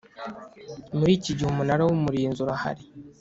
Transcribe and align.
muri 0.97 1.11
iki 1.17 1.31
gihe 1.37 1.49
Umunara 1.51 1.81
w 1.85 1.91
Umurinzi 1.97 2.39
urahari 2.41 2.83